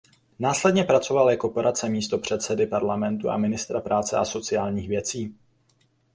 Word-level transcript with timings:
Následně 0.39 0.83
pracoval 0.83 1.31
jako 1.31 1.49
poradce 1.49 1.89
místopředsedy 1.89 2.67
parlamentu 2.67 3.29
a 3.29 3.37
ministra 3.37 3.81
práce 3.81 4.17
a 4.17 4.25
sociálních 4.25 4.89
věcí. 4.89 5.35